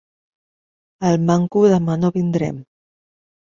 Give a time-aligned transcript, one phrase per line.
[1.11, 2.61] Al manco demà no vindrem.